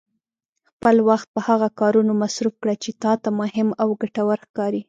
خپل 0.69 0.95
وخت 1.09 1.27
په 1.35 1.39
هغه 1.47 1.67
کارونو 1.79 2.11
مصرف 2.23 2.53
کړه 2.61 2.75
چې 2.83 2.91
تا 3.03 3.13
ته 3.23 3.29
مهم 3.39 3.69
او 3.81 3.87
ګټور 4.01 4.39
ښکاري. 4.47 4.79